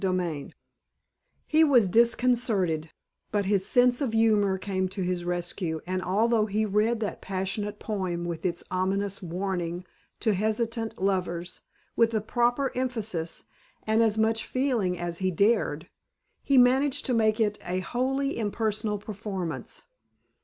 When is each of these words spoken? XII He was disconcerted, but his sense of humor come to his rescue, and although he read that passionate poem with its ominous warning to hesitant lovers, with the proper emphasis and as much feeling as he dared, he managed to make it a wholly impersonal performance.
XII 0.03 0.51
He 1.45 1.63
was 1.63 1.87
disconcerted, 1.87 2.89
but 3.31 3.45
his 3.45 3.67
sense 3.67 4.01
of 4.01 4.13
humor 4.13 4.57
come 4.57 4.89
to 4.89 5.03
his 5.03 5.25
rescue, 5.25 5.79
and 5.85 6.01
although 6.01 6.47
he 6.47 6.65
read 6.65 7.01
that 7.01 7.21
passionate 7.21 7.77
poem 7.77 8.25
with 8.25 8.43
its 8.43 8.63
ominous 8.71 9.21
warning 9.21 9.85
to 10.21 10.33
hesitant 10.33 10.99
lovers, 10.99 11.61
with 11.95 12.09
the 12.09 12.21
proper 12.21 12.71
emphasis 12.73 13.43
and 13.85 14.01
as 14.01 14.17
much 14.17 14.43
feeling 14.43 14.97
as 14.97 15.19
he 15.19 15.29
dared, 15.29 15.87
he 16.41 16.57
managed 16.57 17.05
to 17.05 17.13
make 17.13 17.39
it 17.39 17.59
a 17.63 17.81
wholly 17.81 18.39
impersonal 18.39 18.97
performance. 18.97 19.83